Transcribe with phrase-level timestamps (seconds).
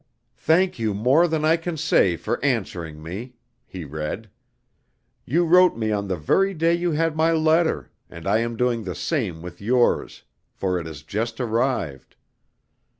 [0.39, 3.35] "Thank you more than I can say for answering me!"
[3.67, 4.31] he read.
[5.25, 8.83] "You wrote me on the very day you had my letter, and I am doing
[8.83, 10.23] the same with yours,
[10.55, 12.15] for it has just arrived.